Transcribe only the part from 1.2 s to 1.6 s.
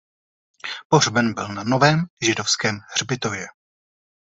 byl